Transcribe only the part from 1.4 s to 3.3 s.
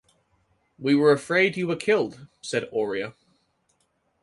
you were killed,” said Oria.